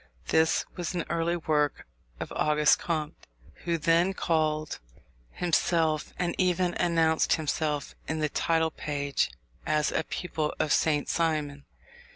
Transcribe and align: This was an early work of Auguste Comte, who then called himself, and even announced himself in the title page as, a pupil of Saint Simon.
This 0.29 0.65
was 0.75 0.95
an 0.95 1.05
early 1.11 1.37
work 1.37 1.85
of 2.19 2.31
Auguste 2.35 2.79
Comte, 2.79 3.27
who 3.65 3.77
then 3.77 4.15
called 4.15 4.79
himself, 5.29 6.11
and 6.17 6.33
even 6.39 6.73
announced 6.79 7.33
himself 7.33 7.93
in 8.07 8.17
the 8.17 8.27
title 8.27 8.71
page 8.71 9.29
as, 9.63 9.91
a 9.91 10.03
pupil 10.03 10.55
of 10.59 10.73
Saint 10.73 11.07
Simon. 11.07 11.65